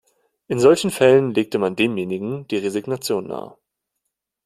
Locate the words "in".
0.47-0.59